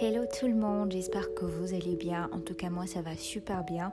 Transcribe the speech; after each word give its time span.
Hello 0.00 0.24
tout 0.26 0.46
le 0.46 0.54
monde, 0.54 0.90
j'espère 0.90 1.34
que 1.34 1.44
vous 1.44 1.74
allez 1.74 1.96
bien. 1.96 2.28
En 2.32 2.40
tout 2.40 2.54
cas, 2.54 2.70
moi, 2.70 2.86
ça 2.86 3.02
va 3.02 3.14
super 3.14 3.62
bien. 3.62 3.92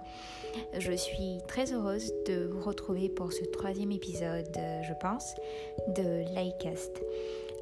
Je 0.78 0.94
suis 0.94 1.40
très 1.48 1.74
heureuse 1.74 2.14
de 2.26 2.46
vous 2.46 2.62
retrouver 2.62 3.10
pour 3.10 3.34
ce 3.34 3.44
troisième 3.46 3.92
épisode, 3.92 4.48
euh, 4.58 4.82
je 4.84 4.94
pense, 5.02 5.36
de 5.90 6.34
Lightcast. 6.34 7.02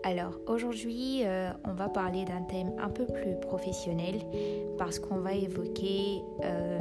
Alors, 0.03 0.39
aujourd'hui, 0.45 1.21
euh, 1.23 1.49
on 1.65 1.73
va 1.73 1.89
parler 1.89 2.25
d'un 2.25 2.43
thème 2.43 2.73
un 2.79 2.89
peu 2.89 3.05
plus 3.05 3.35
professionnel 3.41 4.21
parce 4.77 4.99
qu'on 4.99 5.17
va 5.17 5.33
évoquer 5.33 6.21
euh, 6.43 6.79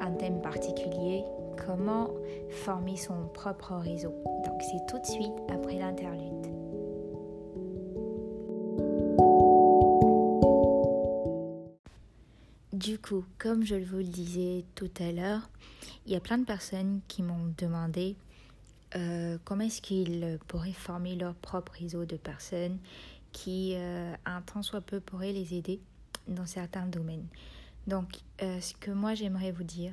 un 0.00 0.10
thème 0.12 0.42
particulier, 0.42 1.24
comment 1.66 2.10
former 2.48 2.96
son 2.96 3.28
propre 3.32 3.74
réseau. 3.76 4.14
Donc, 4.44 4.60
c'est 4.62 4.86
tout 4.88 4.98
de 4.98 5.06
suite 5.06 5.34
après 5.48 5.74
l'interlude. 5.74 6.39
Du 12.90 12.98
coup, 12.98 13.24
comme 13.38 13.64
je 13.64 13.76
vous 13.76 13.98
le 13.98 14.02
disais 14.02 14.64
tout 14.74 14.90
à 14.98 15.12
l'heure, 15.12 15.48
il 16.06 16.12
y 16.12 16.16
a 16.16 16.20
plein 16.20 16.38
de 16.38 16.44
personnes 16.44 17.00
qui 17.06 17.22
m'ont 17.22 17.54
demandé 17.56 18.16
euh, 18.96 19.38
comment 19.44 19.62
est-ce 19.62 19.80
qu'ils 19.80 20.40
pourraient 20.48 20.72
former 20.72 21.14
leur 21.14 21.36
propre 21.36 21.70
réseau 21.78 22.04
de 22.04 22.16
personnes 22.16 22.80
qui, 23.30 23.74
euh, 23.76 24.12
un 24.24 24.42
temps 24.42 24.64
soit 24.64 24.80
peu, 24.80 24.98
pourraient 24.98 25.30
les 25.30 25.54
aider 25.54 25.80
dans 26.26 26.46
certains 26.46 26.86
domaines. 26.86 27.28
Donc, 27.86 28.08
euh, 28.42 28.60
ce 28.60 28.74
que 28.74 28.90
moi 28.90 29.14
j'aimerais 29.14 29.52
vous 29.52 29.62
dire, 29.62 29.92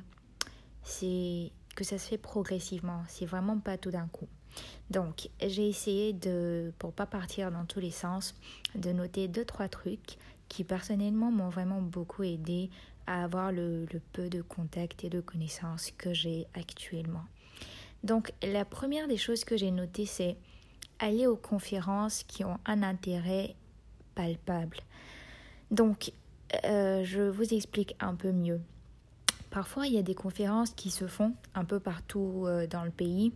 c'est 0.82 1.52
que 1.76 1.84
ça 1.84 1.98
se 1.98 2.08
fait 2.08 2.18
progressivement. 2.18 3.04
C'est 3.06 3.26
vraiment 3.26 3.60
pas 3.60 3.78
tout 3.78 3.92
d'un 3.92 4.08
coup. 4.08 4.26
Donc, 4.90 5.28
j'ai 5.40 5.68
essayé 5.68 6.12
de, 6.12 6.72
pour 6.78 6.92
pas 6.92 7.06
partir 7.06 7.50
dans 7.50 7.64
tous 7.64 7.80
les 7.80 7.90
sens, 7.90 8.34
de 8.74 8.92
noter 8.92 9.28
deux 9.28 9.44
trois 9.44 9.68
trucs 9.68 10.18
qui 10.48 10.64
personnellement 10.64 11.30
m'ont 11.30 11.50
vraiment 11.50 11.82
beaucoup 11.82 12.22
aidé 12.22 12.70
à 13.06 13.24
avoir 13.24 13.52
le, 13.52 13.86
peu 14.12 14.28
de 14.28 14.42
contacts 14.42 15.04
et 15.04 15.10
de 15.10 15.20
connaissances 15.20 15.90
que 15.96 16.12
j'ai 16.12 16.46
actuellement. 16.54 17.24
Donc 18.04 18.32
la 18.42 18.64
première 18.64 19.08
des 19.08 19.16
choses 19.16 19.44
que 19.44 19.56
j'ai 19.56 19.70
notées, 19.70 20.06
c'est 20.06 20.36
aller 20.98 21.26
aux 21.26 21.36
conférences 21.36 22.22
qui 22.22 22.44
ont 22.44 22.58
un 22.66 22.82
intérêt 22.82 23.54
palpable. 24.14 24.78
Donc 25.70 26.12
euh, 26.64 27.02
je 27.04 27.22
vous 27.22 27.54
explique 27.54 27.94
un 28.00 28.14
peu 28.14 28.32
mieux. 28.32 28.60
Parfois, 29.50 29.86
il 29.86 29.94
y 29.94 29.98
a 29.98 30.02
des 30.02 30.14
conférences 30.14 30.70
qui 30.70 30.90
se 30.90 31.06
font 31.06 31.32
un 31.54 31.64
peu 31.64 31.80
partout 31.80 32.44
euh, 32.46 32.66
dans 32.66 32.84
le 32.84 32.90
pays, 32.90 33.32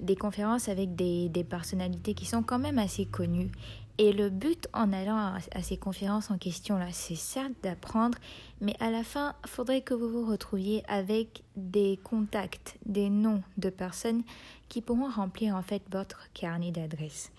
des 0.00 0.16
conférences 0.16 0.68
avec 0.68 0.94
des, 0.94 1.30
personnalités 1.48 2.14
qui 2.14 2.26
sont 2.26 2.42
quand 2.42 2.58
même 2.58 2.78
assez 2.78 3.06
connues 3.06 3.50
et 3.98 4.12
le 4.12 4.28
but 4.28 4.68
en 4.74 4.92
allant 4.92 5.16
à, 5.16 5.62
ces 5.62 5.78
conférences 5.78 6.30
en 6.30 6.36
question 6.36 6.76
là, 6.76 6.88
c'est 6.92 7.14
certes 7.14 7.52
d'apprendre, 7.62 8.18
mais 8.60 8.76
à 8.78 8.90
la 8.90 9.02
fin, 9.02 9.34
il 9.44 9.48
faudrait 9.48 9.80
que 9.80 9.94
vous 9.94 10.08
vous 10.08 10.30
retrouviez 10.30 10.82
avec 10.86 11.42
des 11.56 11.98
contacts, 12.04 12.76
des 12.84 13.08
noms 13.08 13.42
de 13.56 13.70
personnes 13.70 14.22
qui 14.68 14.82
pourront 14.82 15.08
remplir 15.08 15.56
en 15.56 15.62
fait 15.62 15.82
votre 15.90 16.28
carnet 16.34 16.72
d'adresses. 16.72 17.30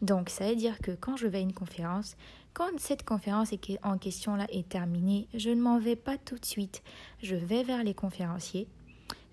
Donc, 0.00 0.30
ça 0.30 0.48
veut 0.48 0.56
dire 0.56 0.80
que 0.80 0.90
quand 0.90 1.16
je 1.16 1.28
vais 1.28 1.38
à 1.38 1.42
une 1.42 1.52
conférence, 1.52 2.16
quand 2.54 2.78
cette 2.78 3.04
conférence 3.04 3.50
en 3.82 3.98
question 3.98 4.36
là 4.36 4.46
est 4.50 4.68
terminée, 4.68 5.28
je 5.34 5.50
ne 5.50 5.62
m'en 5.62 5.78
vais 5.78 5.96
pas 5.96 6.18
tout 6.18 6.38
de 6.38 6.44
suite. 6.44 6.82
Je 7.22 7.36
vais 7.36 7.62
vers 7.62 7.82
les 7.82 7.94
conférenciers, 7.94 8.66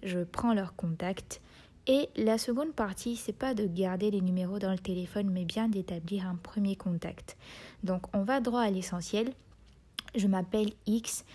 je 0.04 0.20
prends 0.20 0.54
leurs 0.54 0.76
contacts, 0.76 1.42
et 1.88 2.08
la 2.16 2.38
seconde 2.38 2.74
partie, 2.74 3.16
c'est 3.16 3.34
pas 3.34 3.56
de 3.56 3.66
garder 3.66 4.12
les 4.12 4.22
numéros 4.22 4.60
dans 4.60 4.72
le 4.72 4.78
téléphone, 4.78 5.32
mais 5.32 5.44
bien 5.44 5.68
d'établir 5.68 6.28
un 6.28 6.36
premier 6.36 6.76
contact. 6.76 7.36
Donc, 7.84 8.04
on 8.16 8.22
va 8.22 8.42
droit 8.42 8.62
à 8.62 8.70
l'essentiel. 8.70 9.34
Je 10.16 10.28
m'appelle 10.28 10.72
X. 10.86 11.26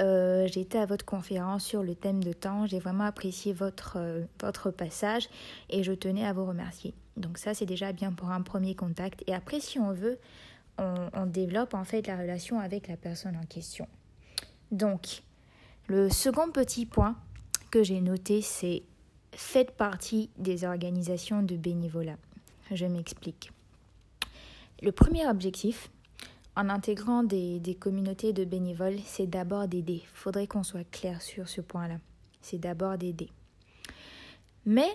Euh, 0.00 0.46
J'étais 0.46 0.78
à 0.78 0.86
votre 0.86 1.04
conférence 1.04 1.64
sur 1.64 1.82
le 1.82 1.96
thème 1.96 2.22
de 2.22 2.32
temps. 2.32 2.64
J'ai 2.64 2.78
vraiment 2.78 3.02
apprécié 3.02 3.52
votre, 3.52 3.96
euh, 3.96 4.22
votre 4.40 4.70
passage 4.70 5.28
et 5.68 5.82
je 5.82 5.92
tenais 5.92 6.24
à 6.24 6.32
vous 6.32 6.46
remercier. 6.46 6.94
Donc 7.16 7.36
ça, 7.36 7.52
c'est 7.52 7.66
déjà 7.66 7.92
bien 7.92 8.12
pour 8.12 8.30
un 8.30 8.42
premier 8.42 8.76
contact. 8.76 9.24
Et 9.26 9.34
après, 9.34 9.58
si 9.58 9.80
on 9.80 9.92
veut, 9.92 10.18
on, 10.78 11.26
développe 11.26 11.74
en 11.74 11.84
fait 11.84 12.06
la 12.06 12.16
relation 12.16 12.60
avec 12.60 12.88
la 12.88 12.96
personne 12.96 13.36
en 13.36 13.46
question. 13.46 13.86
Donc, 14.70 15.22
le 15.86 16.10
second 16.10 16.50
petit 16.50 16.86
point 16.86 17.16
que 17.70 17.82
j'ai 17.82 18.00
noté, 18.00 18.42
c'est 18.42 18.82
faites 19.32 19.72
partie 19.72 20.30
des 20.38 20.64
organisations 20.64 21.42
de 21.42 21.56
bénévolat. 21.56 22.16
Je 22.70 22.86
m'explique. 22.86 23.50
Le 24.82 24.92
premier 24.92 25.26
objectif, 25.26 25.90
en 26.56 26.68
intégrant 26.68 27.22
des, 27.24 27.76
communautés 27.78 28.32
de 28.32 28.44
bénévoles, 28.44 28.98
c'est 29.04 29.26
d'abord 29.26 29.66
d'aider. 29.66 30.02
Il 30.04 30.08
faudrait 30.12 30.46
qu'on 30.46 30.62
soit 30.62 30.88
clair 30.90 31.20
sur 31.20 31.48
ce 31.48 31.60
point-là. 31.60 31.96
C'est 32.40 32.58
d'abord 32.58 32.96
d'aider. 32.96 33.30
Mais 34.66 34.88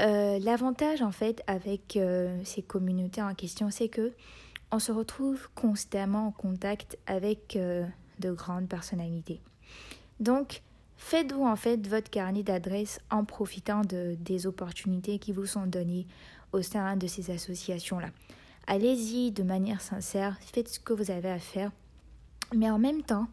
euh, 0.00 0.38
l'avantage 0.38 1.02
en 1.02 1.12
fait 1.12 1.42
avec 1.46 1.96
euh, 1.96 2.40
ces 2.44 2.62
communautés 2.62 3.22
en 3.22 3.34
question, 3.34 3.70
c'est 3.70 3.88
que 3.88 4.12
on 4.72 4.78
se 4.78 4.92
retrouve 4.92 5.48
constamment 5.54 6.28
en 6.28 6.32
contact 6.32 6.98
avec 7.06 7.56
euh, 7.56 7.86
de 8.18 8.32
grandes 8.32 8.68
personnalités. 8.68 9.40
Donc, 10.20 10.62
Faites-vous 11.00 11.44
en 11.44 11.56
fait 11.56 11.88
votre 11.88 12.10
carnet 12.10 12.42
d'adresses 12.42 13.00
en 13.10 13.24
profitant 13.24 13.80
de, 13.80 14.16
des 14.20 14.46
opportunités 14.46 15.18
qui 15.18 15.32
vous 15.32 15.46
sont 15.46 15.66
données 15.66 16.06
au 16.52 16.62
sein 16.62 16.96
de 16.96 17.06
ces 17.06 17.30
associations-là. 17.30 18.10
Allez-y 18.66 19.32
de 19.32 19.42
manière 19.42 19.80
sincère, 19.80 20.36
faites 20.40 20.68
ce 20.68 20.78
que 20.78 20.92
vous 20.92 21.10
avez 21.10 21.30
à 21.30 21.38
faire, 21.38 21.72
mais 22.54 22.70
en 22.70 22.78
même 22.78 23.02
temps, 23.02 23.28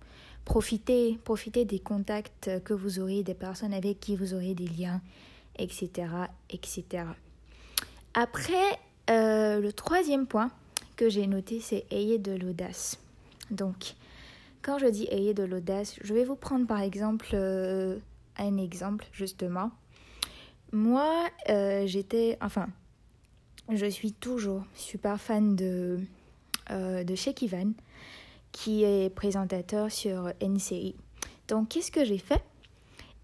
profitez, 0.46 1.20
profitez 1.24 1.66
des 1.66 1.80
contacts 1.80 2.50
que 2.64 2.74
vous 2.74 3.00
aurez, 3.00 3.22
des 3.22 3.36
personnes 3.36 3.74
avec 3.74 4.00
qui 4.00 4.16
vous 4.16 4.34
aurez 4.34 4.56
des 4.56 4.68
liens, 4.68 5.02
etc. 5.60 6.08
etc. 6.50 7.04
Après, 8.14 8.80
euh, 9.10 9.60
le 9.60 9.74
troisième 9.74 10.26
point 10.26 10.50
que 10.98 11.08
j'ai 11.08 11.28
noté, 11.28 11.62
c'est 11.62 11.86
ayez 11.92 12.18
de 12.18 12.34
l'audace. 12.34 13.00
Donc, 13.52 13.94
quand 14.62 14.80
je 14.80 14.88
dis 14.88 15.08
ayez 15.12 15.34
de 15.34 15.44
l'audace, 15.44 15.96
je 16.04 16.14
vais 16.14 16.26
vous 16.26 16.36
prendre 16.36 16.68
par 16.68 16.82
exemple 16.82 17.30
euh, 17.34 17.98
un 18.38 18.58
exemple 18.58 19.06
justement. 19.14 19.72
Moi, 20.74 21.30
euh, 21.50 21.88
j'étais, 21.88 22.38
enfin, 22.42 22.68
je 23.72 23.86
suis 23.86 24.12
toujours 24.12 24.64
super 24.76 25.22
fan 25.22 25.56
de, 25.56 26.00
euh, 26.72 27.06
de 27.06 27.16
Sheikh 27.16 27.44
Ivan, 27.44 27.72
qui 28.52 28.84
est 28.84 29.10
présentateur 29.10 29.90
sur 29.92 30.34
NCI. 30.42 30.96
Donc, 31.48 31.70
qu'est-ce 31.70 31.92
que 31.92 32.04
j'ai 32.04 32.18
fait? 32.18 32.44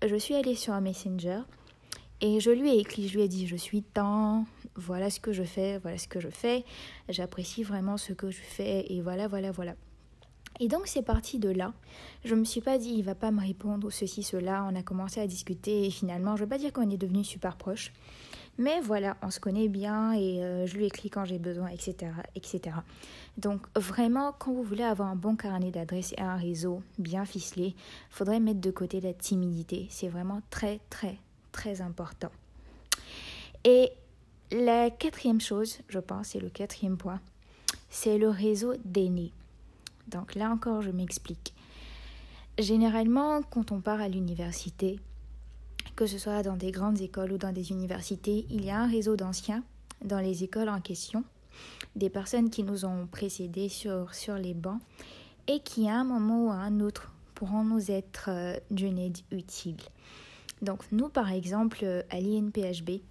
Je 0.07 0.16
suis 0.16 0.35
allée 0.35 0.56
sur 0.56 0.73
un 0.73 0.81
Messenger 0.81 1.41
et 2.22 2.39
je 2.39 2.51
lui 2.51 2.69
ai 2.69 2.79
écrit, 2.79 3.09
je 3.09 3.16
lui 3.16 3.23
ai 3.23 3.28
dit, 3.28 3.47
je 3.47 3.56
suis 3.57 3.81
tant, 3.81 4.45
voilà 4.75 5.09
ce 5.09 5.19
que 5.19 5.34
je 5.34 5.44
fais, 5.44 5.78
voilà 5.79 5.97
ce 5.97 6.07
que 6.07 6.19
je 6.19 6.29
fais, 6.29 6.63
j'apprécie 7.09 7.63
vraiment 7.63 7.97
ce 7.97 8.13
que 8.13 8.29
je 8.29 8.41
fais 8.41 8.91
et 8.91 9.01
voilà, 9.01 9.28
voilà, 9.28 9.51
voilà. 9.51 9.75
Et 10.59 10.67
donc 10.67 10.84
c'est 10.85 11.01
parti 11.01 11.39
de 11.39 11.50
là. 11.50 11.73
Je 12.25 12.35
me 12.35 12.44
suis 12.44 12.61
pas 12.61 12.78
dit 12.78 12.94
il 12.95 13.03
va 13.03 13.16
pas 13.16 13.31
me 13.31 13.41
répondre 13.41 13.89
ceci 13.91 14.23
cela. 14.23 14.67
On 14.69 14.75
a 14.75 14.83
commencé 14.83 15.19
à 15.19 15.28
discuter 15.28 15.85
et 15.85 15.89
finalement 15.89 16.35
je 16.35 16.44
veux 16.44 16.50
pas 16.50 16.57
dire 16.57 16.72
qu'on 16.72 16.89
est 16.89 16.97
devenu 16.97 17.23
super 17.23 17.57
proches, 17.57 17.91
mais 18.59 18.79
voilà 18.81 19.17
on 19.23 19.31
se 19.31 19.39
connaît 19.39 19.67
bien 19.67 20.13
et 20.13 20.44
euh, 20.44 20.67
je 20.67 20.78
lui 20.78 20.85
écris 20.85 21.09
quand 21.09 21.25
j'ai 21.25 21.39
besoin 21.39 21.69
etc 21.69 22.12
etc. 22.35 22.78
Donc 23.38 23.66
vraiment 23.75 24.31
quand 24.38 24.53
vous 24.53 24.63
voulez 24.63 24.83
avoir 24.83 25.09
un 25.09 25.16
bon 25.16 25.35
carnet 25.35 25.72
d'adresses 25.72 26.13
et 26.17 26.22
un 26.22 26.35
réseau 26.35 26.83
bien 27.00 27.25
ficelé, 27.25 27.75
faudrait 28.12 28.39
mettre 28.39 28.62
de 28.62 28.72
côté 28.72 29.01
la 29.01 29.13
timidité. 29.13 29.88
C'est 29.89 30.07
vraiment 30.07 30.41
très 30.51 30.81
très 30.91 31.17
très 31.51 31.81
important. 31.81 32.31
Et 33.63 33.91
la 34.53 34.91
quatrième 34.91 35.42
chose, 35.42 35.80
je 35.89 36.00
pense, 36.00 36.36
et 36.36 36.39
le 36.39 36.50
quatrième 36.50 36.98
point, 36.98 37.19
c'est 37.89 38.18
le 38.18 38.30
réseau 38.30 38.75
d'aînés. 38.86 39.33
Donc 40.07 40.36
là 40.36 40.50
encore, 40.50 40.81
je 40.81 40.92
m'explique. 40.92 41.54
Généralement, 42.60 43.42
quand 43.42 43.72
on 43.72 43.81
part 43.81 44.00
à 44.00 44.07
l'université, 44.07 45.00
que 45.95 46.06
ce 46.06 46.19
soit 46.19 46.44
dans 46.44 46.56
des 46.56 46.72
grandes 46.72 47.01
écoles 47.01 47.31
ou 47.31 47.38
dans 47.38 47.51
des 47.51 47.72
universités, 47.72 48.45
il 48.50 48.63
y 48.63 48.69
a 48.69 48.80
un 48.80 48.88
réseau 48.88 49.16
d'anciens 49.16 49.63
dans 50.04 50.19
les 50.19 50.44
écoles 50.44 50.69
en 50.69 50.81
question, 50.81 51.24
des 51.95 52.10
personnes 52.10 52.50
qui 52.50 52.63
nous 52.63 52.86
ont 52.86 53.07
précédés 53.07 53.69
sur, 53.69 54.13
sur 54.13 54.36
les 54.36 54.54
bancs 54.54 54.81
et 55.48 55.60
qui 55.62 55.89
à 55.89 56.00
un 56.00 56.04
moment 56.04 56.45
ou 56.48 56.51
à 56.51 56.56
un 56.56 56.80
autre 56.80 57.12
pourront 57.33 57.63
nous 57.63 57.89
être 57.89 58.30
euh, 58.30 58.56
d'une 58.69 59.00
aide 59.00 59.18
utile. 59.31 59.77
Donc 60.62 60.83
nous, 60.92 61.10
par 61.10 61.31
exemple, 61.31 62.06
à 62.10 62.19
l'INPHB, 62.19 63.01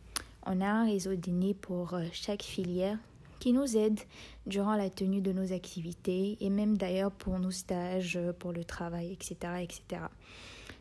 on 0.47 0.61
a 0.61 0.67
un 0.67 0.87
réseau 0.87 1.15
d'aînés 1.15 1.55
pour 1.55 1.95
euh, 1.95 2.05
chaque 2.13 2.43
filière 2.43 2.99
qui 3.39 3.53
nous 3.53 3.77
aident 3.77 4.01
durant 4.47 4.77
la 4.77 4.89
tenue 4.89 5.21
de 5.21 5.33
nos 5.33 5.53
activités 5.53 6.37
et 6.41 6.51
même 6.51 6.77
d'ailleurs 6.77 7.11
pour 7.11 7.39
nos 7.41 7.51
stages, 7.51 8.19
pour 8.39 8.53
le 8.53 8.65
travail, 8.65 9.13
etc. 9.13 9.37
etc. 9.61 10.03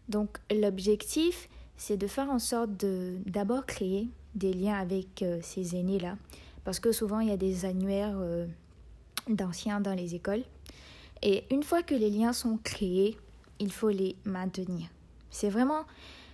Donc 0.10 0.38
l'objectif, 0.52 1.50
c'est 1.78 1.98
de 1.98 2.06
faire 2.06 2.30
en 2.30 2.38
sorte 2.38 2.78
de 2.78 3.18
d'abord 3.26 3.66
créer 3.66 4.08
des 4.36 4.54
liens 4.54 4.76
avec 4.76 5.24
euh, 5.24 5.40
ces 5.42 5.76
aînés-là, 5.76 6.18
parce 6.64 6.80
que 6.80 6.92
souvent 6.92 7.20
il 7.20 7.30
y 7.30 7.32
a 7.32 7.38
des 7.38 7.66
annuaires 7.66 8.18
euh, 8.20 8.46
d'anciens 9.28 9.82
dans 9.82 9.94
les 9.94 10.16
écoles. 10.16 10.44
Et 11.24 11.46
une 11.52 11.64
fois 11.64 11.84
que 11.84 11.96
les 11.96 12.10
liens 12.10 12.34
sont 12.34 12.58
créés, 12.64 13.18
il 13.60 13.72
faut 13.72 13.90
les 13.90 14.16
maintenir. 14.26 14.88
C'est 15.30 15.50
vraiment, 15.50 15.86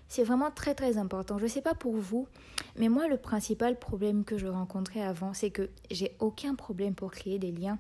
c'est 0.08 0.24
vraiment 0.24 0.52
très 0.52 0.76
très 0.76 0.98
important. 0.98 1.38
Je 1.38 1.44
ne 1.44 1.50
sais 1.50 1.62
pas 1.62 1.76
pour 1.76 1.96
vous, 1.96 2.28
mais 2.78 2.90
moi 2.90 3.08
le 3.08 3.18
principal 3.18 3.78
problème 3.78 4.24
que 4.24 4.38
je 4.38 4.48
rencontrais 4.48 5.02
avant, 5.02 5.34
c'est 5.34 5.52
que 5.52 5.70
j'ai 5.92 6.16
aucun 6.20 6.56
problème 6.56 6.96
pour 6.96 7.12
créer 7.12 7.40
des 7.40 7.52
liens, 7.52 7.78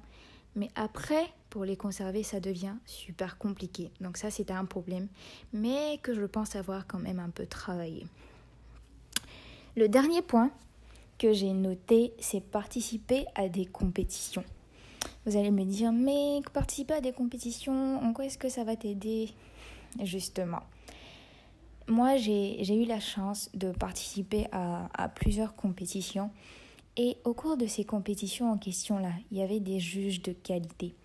mais 0.57 0.69
après, 0.75 1.24
pour 1.51 1.65
les 1.65 1.77
conserver, 1.77 2.24
ça 2.24 2.39
devient 2.39 2.74
super 2.85 3.38
compliqué. 3.38 3.91
Donc 4.01 4.18
ça, 4.18 4.31
c'était 4.31 4.53
un 4.53 4.65
problème, 4.65 5.07
mais 5.53 6.00
que 6.01 6.15
je 6.15 6.24
pense 6.24 6.56
avoir 6.56 6.88
quand 6.88 6.97
même 6.97 7.19
un 7.19 7.29
peu 7.29 7.45
travaillé. 7.45 8.07
Le 9.75 9.88
dernier 9.88 10.23
point 10.23 10.50
que 11.19 11.31
j'ai 11.31 11.53
noté, 11.53 12.13
c'est 12.19 12.41
participer 12.41 13.25
à 13.35 13.50
des 13.50 13.68
compétitions. 13.68 14.44
Vous 15.27 15.38
allez 15.38 15.51
me 15.51 15.63
dire, 15.63 15.91
mais 15.91 16.41
participer 16.53 16.95
à 16.95 17.01
des 17.01 17.13
compétitions, 17.13 18.00
en 18.01 18.13
quoi 18.13 18.25
est-ce 18.25 18.39
que 18.39 18.50
ça 18.50 18.63
va 18.63 18.75
t'aider 18.75 19.30
Justement? 20.01 20.63
Moi, 21.89 22.18
j'ai 22.18 22.84
eu 22.84 22.86
la 22.86 23.00
chance 23.00 23.50
de 23.54 23.72
participer 23.72 24.48
à, 24.51 25.10
plusieurs 25.16 25.56
compétitions. 25.56 26.31
Et 26.98 27.18
au 27.24 27.34
cours 27.34 27.56
de 27.56 27.66
ces 27.66 27.86
compétitions 27.86 28.51
en 28.51 28.57
question-là, 28.57 29.12
il 29.31 29.38
y 29.38 29.42
avait 29.42 29.62
des 29.62 29.80
juges 29.80 30.22
de 30.22 30.34
qualité. 30.34 30.95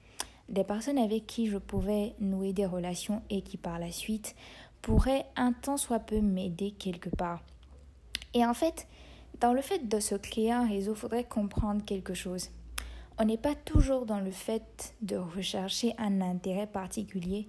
Des 0.48 0.64
personnes 0.64 0.98
avec 0.98 1.26
qui 1.26 1.46
je 1.46 1.58
pouvais 1.58 2.14
nouer 2.18 2.52
des 2.52 2.66
relations 2.66 3.22
et 3.30 3.42
qui 3.42 3.58
par 3.58 3.78
la 3.78 3.92
suite 3.92 4.34
pourraient 4.80 5.26
un 5.36 5.52
temps 5.52 5.76
soit 5.76 6.00
peu 6.00 6.20
m'aider 6.20 6.72
quelque 6.72 7.10
part. 7.10 7.42
Et 8.34 8.44
en 8.44 8.54
fait, 8.54 8.88
dans 9.40 9.52
le 9.52 9.62
fait 9.62 9.88
de 9.88 10.00
se 10.00 10.16
créer 10.16 10.50
un 10.50 10.66
réseau, 10.66 10.94
il 10.94 10.98
faudrait 10.98 11.24
comprendre 11.24 11.84
quelque 11.84 12.14
chose. 12.14 12.50
On 13.18 13.24
n'est 13.24 13.38
pas 13.38 13.54
toujours 13.54 14.04
dans 14.04 14.20
le 14.20 14.32
fait 14.32 14.94
de 15.00 15.16
rechercher 15.16 15.94
un 15.98 16.20
intérêt 16.20 16.66
particulier, 16.66 17.48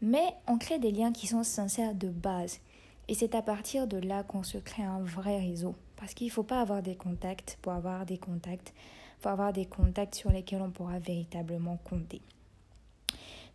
mais 0.00 0.34
on 0.46 0.58
crée 0.58 0.78
des 0.78 0.92
liens 0.92 1.12
qui 1.12 1.26
sont 1.26 1.42
sincères 1.42 1.94
de 1.94 2.08
base. 2.08 2.60
Et 3.08 3.14
c'est 3.14 3.34
à 3.34 3.42
partir 3.42 3.86
de 3.86 3.96
là 3.96 4.22
qu'on 4.22 4.42
se 4.42 4.58
crée 4.58 4.82
un 4.82 5.00
vrai 5.00 5.38
réseau. 5.38 5.74
Parce 5.96 6.14
qu'il 6.14 6.28
ne 6.28 6.32
faut 6.32 6.42
pas 6.42 6.60
avoir 6.60 6.82
des 6.82 6.94
contacts 6.94 7.58
pour 7.62 7.72
avoir 7.72 8.06
des 8.06 8.18
contacts. 8.18 8.72
Il 9.18 9.22
faut 9.22 9.30
avoir 9.30 9.52
des 9.52 9.66
contacts 9.66 10.14
sur 10.14 10.30
lesquels 10.30 10.62
on 10.62 10.70
pourra 10.70 10.98
véritablement 10.98 11.78
compter. 11.82 12.20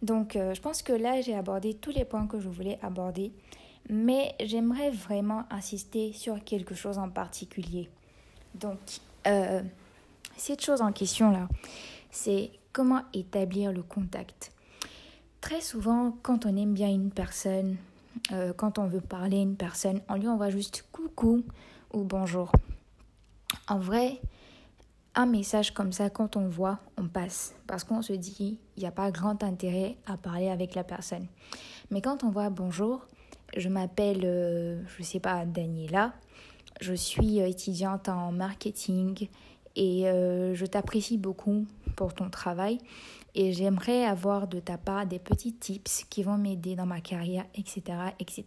Donc, 0.02 0.36
euh, 0.36 0.54
je 0.54 0.60
pense 0.60 0.82
que 0.82 0.92
là, 0.92 1.22
j'ai 1.22 1.36
abordé 1.36 1.76
tous 1.76 1.92
les 1.92 2.04
points 2.04 2.28
que 2.28 2.40
je 2.40 2.50
voulais 2.50 2.78
aborder. 2.82 3.32
Mais 3.90 4.36
j'aimerais 4.44 4.92
vraiment 4.92 5.44
insister 5.50 6.14
sur 6.14 6.44
quelque 6.44 6.76
chose 6.76 6.98
en 6.98 7.10
particulier. 7.10 7.90
Donc, 8.56 8.80
euh, 9.28 9.62
cette 10.36 10.62
chose 10.62 10.82
en 10.82 10.92
question-là, 10.92 11.48
c'est 12.12 12.52
comment 12.72 13.02
établir 13.14 13.72
le 13.72 13.84
contact. 13.84 14.52
Très 15.44 15.60
souvent, 15.60 16.16
quand 16.22 16.46
on 16.46 16.56
aime 16.56 16.74
bien 16.74 16.88
une 16.88 17.12
personne, 17.12 17.76
euh, 18.32 18.54
quand 18.54 18.80
on 18.80 18.88
veut 18.88 19.02
parler 19.02 19.40
à 19.40 19.42
une 19.42 19.58
personne, 19.58 20.00
on 20.08 20.16
lui 20.16 20.30
envoie 20.30 20.50
juste 20.50 20.86
coucou 20.94 21.44
ou 21.92 22.06
bonjour. 22.06 22.50
En 23.68 23.78
vrai, 23.78 24.22
un 25.16 25.26
message 25.26 25.74
comme 25.74 25.92
ça, 25.92 26.10
quand 26.10 26.38
on 26.38 26.48
voit, 26.48 26.80
on 26.98 27.10
passe. 27.10 27.56
Parce 27.68 27.84
qu'on 27.84 28.02
se 28.02 28.14
dit, 28.14 28.58
il 28.78 28.80
n'y 28.80 28.86
a 28.86 28.92
pas 28.92 29.12
grand 29.12 29.44
intérêt 29.44 29.98
à 30.06 30.16
parler 30.16 30.48
avec 30.48 30.76
la 30.76 30.86
personne. 30.86 31.28
Mais 31.92 32.00
quand 32.00 32.24
on 32.24 32.30
voit 32.30 32.50
bonjour, 32.50 33.06
je 33.58 33.68
m'appelle, 33.68 34.22
euh, 34.24 34.82
je 34.96 35.02
ne 35.02 35.06
sais 35.06 35.20
pas, 35.20 35.46
Daniela. 35.46 36.14
Je 36.80 36.94
suis 36.94 37.42
euh, 37.42 37.48
étudiante 37.48 38.08
en 38.08 38.32
marketing 38.32 39.28
et 39.76 40.04
je 40.06 40.66
t'apprécie 40.68 41.18
beaucoup 41.18 41.66
pour 41.96 42.14
ton 42.14 42.30
travail 42.30 42.78
et 43.36 43.54
j'aimerais 43.54 44.06
avoir 44.06 44.48
de 44.48 44.60
ta 44.60 44.78
part 44.78 45.06
des 45.06 45.20
petits 45.20 45.54
tips 45.54 46.06
qui 46.10 46.24
vont 46.24 46.38
m'aider 46.38 46.76
dans 46.76 46.86
ma 46.86 47.02
carrière, 47.02 47.46
etc., 47.56 47.82
etc. 48.20 48.46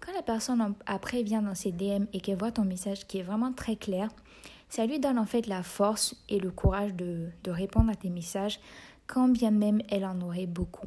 Quand 0.00 0.12
la 0.14 0.22
personne 0.22 0.74
après 0.86 1.22
vient 1.22 1.42
dans 1.42 1.54
ses 1.54 1.72
DM 1.72 2.06
et 2.12 2.20
qu'elle 2.20 2.38
voit 2.38 2.52
ton 2.52 2.64
message 2.64 3.06
qui 3.06 3.18
est 3.18 3.22
vraiment 3.22 3.52
très 3.52 3.76
clair, 3.76 4.08
ça 4.70 4.86
lui 4.86 4.98
donne 4.98 5.18
en 5.18 5.26
fait 5.26 5.46
la 5.46 5.62
force 5.62 6.16
et 6.28 6.38
le 6.38 6.50
courage 6.50 6.94
de, 6.94 7.28
de 7.44 7.50
répondre 7.50 7.90
à 7.90 7.94
tes 7.94 8.08
messages, 8.08 8.60
quand 9.06 9.28
bien 9.28 9.50
même 9.50 9.82
elle 9.90 10.06
en 10.06 10.20
aurait 10.22 10.46
beaucoup. 10.46 10.86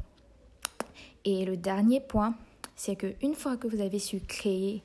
Et 1.25 1.45
le 1.45 1.57
dernier 1.57 2.00
point, 2.00 2.33
c'est 2.75 2.95
qu'une 2.95 3.36
fois 3.36 3.57
que 3.57 3.68
vous 3.68 3.81
avez 3.81 4.00
su 4.00 4.19
créer 4.19 4.81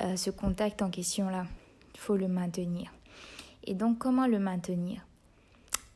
euh, 0.00 0.16
ce 0.16 0.30
contact 0.30 0.82
en 0.82 0.90
question-là, 0.90 1.46
il 1.94 2.00
faut 2.00 2.16
le 2.16 2.28
maintenir. 2.28 2.92
Et 3.64 3.74
donc, 3.74 3.98
comment 3.98 4.26
le 4.26 4.38
maintenir? 4.38 5.06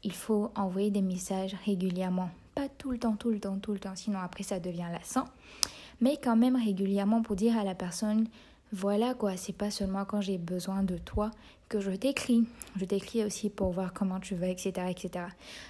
Il 0.02 0.12
faut 0.12 0.50
envoyer 0.54 0.90
des 0.90 1.02
messages 1.02 1.56
régulièrement. 1.64 2.30
Pas 2.54 2.68
tout 2.68 2.90
le 2.90 2.98
temps, 2.98 3.16
tout 3.16 3.30
le 3.30 3.40
temps, 3.40 3.58
tout 3.58 3.72
le 3.72 3.78
temps, 3.78 3.96
sinon 3.96 4.18
après 4.18 4.42
ça 4.42 4.60
devient 4.60 4.88
lassant. 4.92 5.24
Mais 6.00 6.18
quand 6.22 6.36
même 6.36 6.56
régulièrement 6.56 7.22
pour 7.22 7.36
dire 7.36 7.56
à 7.56 7.64
la 7.64 7.74
personne, 7.74 8.28
voilà 8.72 9.14
quoi, 9.14 9.36
c'est 9.36 9.52
pas 9.52 9.70
seulement 9.70 10.04
quand 10.04 10.20
j'ai 10.20 10.38
besoin 10.38 10.82
de 10.82 10.98
toi 10.98 11.30
que 11.68 11.80
je 11.80 11.90
t'écris. 11.92 12.46
Je 12.76 12.84
t'écris 12.84 13.24
aussi 13.24 13.48
pour 13.50 13.70
voir 13.70 13.92
comment 13.92 14.20
tu 14.20 14.34
vas, 14.34 14.48
etc., 14.48 14.72
etc. 14.90 15.26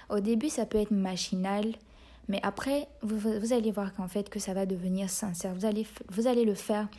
Au 0.09 0.19
début, 0.19 0.49
ça 0.49 0.65
peut 0.65 0.79
être 0.79 0.91
machinal, 0.91 1.73
mais 2.27 2.39
après, 2.43 2.87
vous, 3.01 3.53
allez 3.53 3.71
voir 3.71 3.93
qu'en 3.93 4.07
fait, 4.07 4.29
que 4.29 4.39
ça 4.39 4.53
va 4.53 4.65
devenir 4.65 5.09
sincère. 5.09 5.53
Vous 5.53 5.65
allez, 5.65 5.87
vous 6.09 6.27
allez 6.27 6.43
le 6.43 6.55
faire 6.55 6.89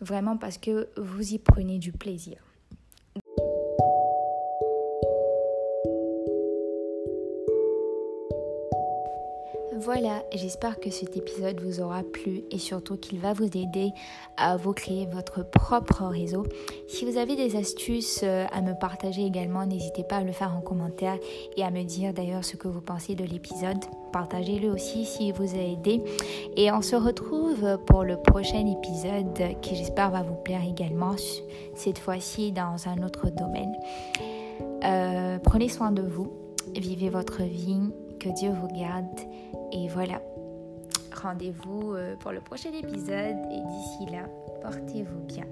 vraiment 0.00 0.36
parce 0.36 0.56
que 0.58 0.88
vous 0.96 1.34
y 1.34 1.38
prenez 1.38 1.78
du 1.78 1.92
plaisir. 1.92 2.38
Voilà, 9.90 10.22
j'espère 10.34 10.80
que 10.80 10.90
cet 10.90 11.16
épisode 11.16 11.62
vous 11.62 11.80
aura 11.80 12.02
plu 12.02 12.42
et 12.50 12.58
surtout 12.58 12.98
qu'il 12.98 13.20
va 13.20 13.32
vous 13.32 13.46
aider 13.46 13.88
à 14.36 14.58
vous 14.58 14.74
créer 14.74 15.06
votre 15.06 15.42
propre 15.48 16.04
réseau. 16.04 16.44
Si 16.88 17.06
vous 17.06 17.16
avez 17.16 17.36
des 17.36 17.56
astuces 17.56 18.20
euh, 18.22 18.44
à 18.52 18.60
me 18.60 18.78
partager 18.78 19.24
également, 19.24 19.64
n'hésitez 19.64 20.04
pas 20.04 20.16
à 20.16 20.24
le 20.24 20.32
faire 20.32 20.54
en 20.54 20.60
commentaire 20.60 21.16
et 21.56 21.64
à 21.64 21.70
me 21.70 21.84
dire 21.84 22.12
d'ailleurs 22.12 22.44
ce 22.44 22.56
que 22.56 22.68
vous 22.68 22.82
pensez 22.82 23.14
de 23.14 23.24
l'épisode. 23.24 23.78
Partagez-le 24.12 24.68
aussi 24.70 25.06
s'il 25.06 25.32
vous 25.32 25.54
a 25.54 25.62
aidé. 25.62 26.02
Et 26.54 26.70
on 26.70 26.82
se 26.82 26.94
retrouve 26.94 27.78
pour 27.86 28.04
le 28.04 28.18
prochain 28.18 28.66
épisode 28.66 29.58
qui 29.62 29.74
j'espère 29.74 30.10
va 30.10 30.22
vous 30.22 30.36
plaire 30.36 30.64
également, 30.68 31.16
cette 31.74 31.98
fois-ci 31.98 32.52
dans 32.52 32.76
un 32.88 33.02
autre 33.02 33.30
domaine. 33.30 33.72
Euh, 34.84 35.38
prenez 35.38 35.70
soin 35.70 35.92
de 35.92 36.02
vous, 36.02 36.30
vivez 36.76 37.08
votre 37.08 37.42
vie, 37.42 37.80
que 38.18 38.28
Dieu 38.28 38.50
vous 38.50 38.68
garde. 38.68 39.20
Et 39.72 39.88
voilà, 39.88 40.20
rendez-vous 41.14 41.94
euh, 41.94 42.16
pour 42.16 42.32
le 42.32 42.40
prochain 42.40 42.72
épisode. 42.72 43.36
Et 43.50 43.60
d'ici 43.60 44.12
là, 44.12 44.24
portez-vous 44.62 45.20
bien. 45.26 45.44